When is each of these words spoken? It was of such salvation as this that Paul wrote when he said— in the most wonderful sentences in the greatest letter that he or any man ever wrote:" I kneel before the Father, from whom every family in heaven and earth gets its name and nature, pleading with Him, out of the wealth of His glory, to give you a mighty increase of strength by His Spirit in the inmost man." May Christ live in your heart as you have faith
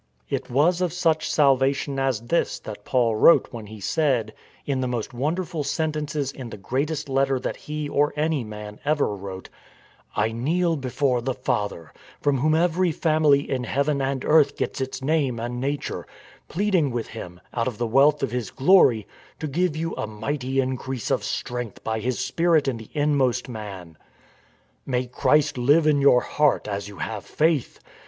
It 0.31 0.49
was 0.49 0.81
of 0.81 0.93
such 0.93 1.31
salvation 1.31 1.99
as 1.99 2.21
this 2.21 2.57
that 2.61 2.85
Paul 2.85 3.15
wrote 3.17 3.49
when 3.53 3.67
he 3.67 3.79
said— 3.79 4.33
in 4.65 4.81
the 4.81 4.87
most 4.87 5.13
wonderful 5.13 5.63
sentences 5.63 6.31
in 6.31 6.49
the 6.49 6.57
greatest 6.57 7.07
letter 7.07 7.39
that 7.41 7.55
he 7.55 7.87
or 7.87 8.11
any 8.15 8.43
man 8.43 8.79
ever 8.83 9.15
wrote:" 9.15 9.49
I 10.15 10.31
kneel 10.31 10.75
before 10.75 11.21
the 11.21 11.35
Father, 11.35 11.93
from 12.19 12.39
whom 12.39 12.55
every 12.55 12.91
family 12.91 13.47
in 13.47 13.63
heaven 13.65 14.01
and 14.01 14.25
earth 14.25 14.57
gets 14.57 14.81
its 14.81 15.03
name 15.03 15.39
and 15.39 15.59
nature, 15.61 16.07
pleading 16.47 16.89
with 16.89 17.09
Him, 17.09 17.39
out 17.53 17.67
of 17.67 17.77
the 17.77 17.85
wealth 17.85 18.23
of 18.23 18.31
His 18.31 18.49
glory, 18.49 19.05
to 19.39 19.45
give 19.45 19.75
you 19.77 19.93
a 19.93 20.07
mighty 20.07 20.59
increase 20.59 21.11
of 21.11 21.23
strength 21.23 21.83
by 21.83 21.99
His 21.99 22.17
Spirit 22.17 22.67
in 22.67 22.77
the 22.77 22.89
inmost 22.93 23.47
man." 23.47 23.99
May 24.87 25.05
Christ 25.05 25.59
live 25.59 25.85
in 25.85 26.01
your 26.01 26.21
heart 26.21 26.67
as 26.67 26.87
you 26.87 26.95
have 26.97 27.23
faith 27.23 27.77